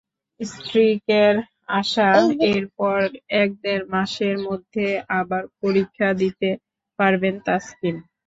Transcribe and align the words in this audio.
স্ট্রিকের 0.39 1.35
আশা, 1.79 2.09
এরপর 2.51 2.99
এক-দেড় 3.41 3.85
মাসের 3.93 4.35
মধ্যেই 4.47 4.95
আবার 5.19 5.43
পরীক্ষা 5.61 6.09
দিতে 6.21 6.49
পারবেন 6.99 7.35
তাসকিন। 7.45 7.95